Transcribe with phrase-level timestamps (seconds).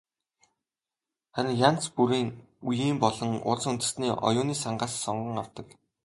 [1.35, 2.29] Харин янз бүрийн
[2.67, 5.67] үеийн болон улс үндэстний оюуны сангаас сонгон авдаг.